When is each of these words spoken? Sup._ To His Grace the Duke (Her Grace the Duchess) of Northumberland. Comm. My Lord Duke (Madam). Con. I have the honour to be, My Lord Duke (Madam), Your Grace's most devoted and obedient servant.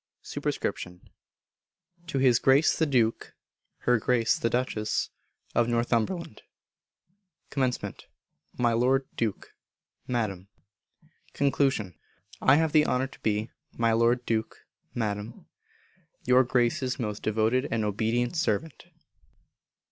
Sup._ 0.23 0.99
To 2.07 2.17
His 2.17 2.39
Grace 2.39 2.75
the 2.75 2.87
Duke 2.87 3.35
(Her 3.85 3.99
Grace 3.99 4.39
the 4.39 4.49
Duchess) 4.49 5.11
of 5.53 5.67
Northumberland. 5.69 6.41
Comm. 7.51 8.03
My 8.57 8.73
Lord 8.73 9.05
Duke 9.15 9.53
(Madam). 10.07 10.47
Con. 11.35 11.51
I 12.41 12.55
have 12.55 12.71
the 12.71 12.87
honour 12.87 13.05
to 13.09 13.19
be, 13.19 13.51
My 13.73 13.91
Lord 13.91 14.25
Duke 14.25 14.65
(Madam), 14.95 15.45
Your 16.25 16.43
Grace's 16.45 16.97
most 16.97 17.21
devoted 17.21 17.67
and 17.69 17.85
obedient 17.85 18.35
servant. 18.35 18.85